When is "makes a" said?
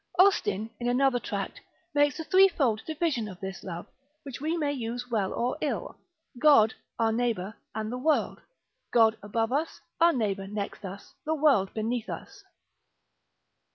1.93-2.23